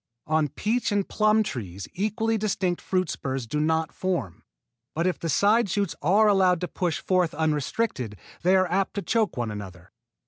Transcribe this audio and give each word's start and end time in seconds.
On 0.25 0.47
peach 0.47 0.91
and 0.91 1.07
plum 1.07 1.43
trees 1.43 1.87
equally 1.93 2.35
distinct 2.35 2.81
fruit 2.81 3.07
spurs 3.07 3.45
do 3.45 3.59
not 3.59 3.91
form; 3.93 4.41
but 4.95 5.05
if 5.05 5.19
the 5.19 5.29
side 5.29 5.69
shoots 5.69 5.93
are 6.01 6.27
allowed 6.27 6.59
to 6.61 6.67
push 6.67 6.99
forth 6.99 7.35
unrestricted 7.35 8.17
they 8.41 8.55
are 8.55 8.65
apt 8.71 8.95
to 8.95 9.03
choke 9.03 9.37
one 9.37 9.51
another. 9.51 9.91